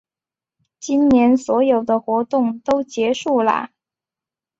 [0.79, 3.69] 今年所有的活动都结束啦